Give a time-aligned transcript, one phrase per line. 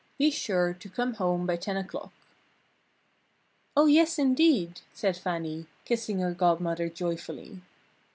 [0.17, 2.11] Be sure to come home by ten o'clock."
[3.77, 7.61] "Oh, yes, indeed!" said Fannie, kissing her Godmother joyfully.